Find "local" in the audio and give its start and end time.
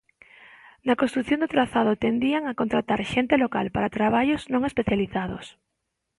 3.43-3.65